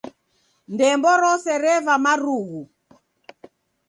[0.73, 2.61] Ndembo rose reva marughu.